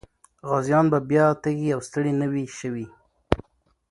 [0.49, 2.87] غازيان به بیا تږي او ستړي نه وي سوي.